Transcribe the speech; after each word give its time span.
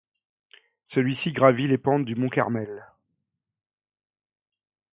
Celui-ci 0.87 1.31
gravit 1.31 1.67
les 1.67 1.77
pentes 1.77 2.05
du 2.05 2.15
mont 2.15 2.27
Carmel. 2.29 2.87